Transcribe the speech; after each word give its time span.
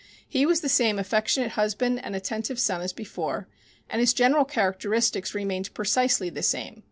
He 0.27 0.47
was 0.47 0.61
the 0.61 0.67
same 0.67 0.97
affectionate 0.97 1.51
husband 1.51 2.03
and 2.03 2.15
attentive 2.15 2.59
son 2.59 2.81
as 2.81 2.91
before, 2.91 3.47
and 3.87 3.99
his 3.99 4.15
general 4.15 4.45
characteristics 4.45 5.35
remained 5.35 5.75
precisely 5.75 6.31
the 6.31 6.41
same. 6.41 6.79